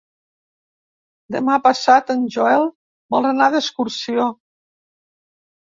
[1.35, 2.67] Demà passat en Joel
[3.17, 4.29] vol anar d'excursió.